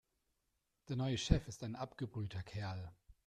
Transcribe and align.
Der 0.89 0.95
neue 0.95 1.19
Chef 1.19 1.47
ist 1.47 1.61
ein 1.63 1.75
abgebrühter 1.75 2.41
Kerl. 2.41 2.91